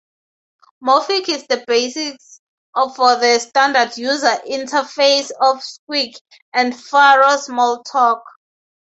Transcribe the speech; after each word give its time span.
Morphic 0.83 1.29
is 1.29 1.45
the 1.45 1.63
basis 1.67 2.41
for 2.73 3.17
the 3.17 3.37
standard 3.37 3.95
user 3.99 4.35
interface 4.49 5.29
of 5.39 5.61
Squeak 5.61 6.19
and 6.53 6.73
Pharo 6.75 7.37
Smalltalk. 7.37 8.23